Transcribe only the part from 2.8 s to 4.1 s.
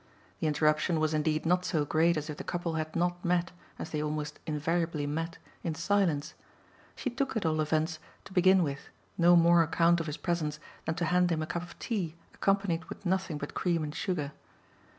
not met, as they